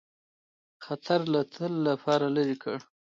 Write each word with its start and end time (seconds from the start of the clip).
خطر 0.85 1.19
د 1.33 1.35
تل 1.53 1.73
لپاره 1.87 2.25
لیري 2.35 2.57
کړ. 2.63 2.77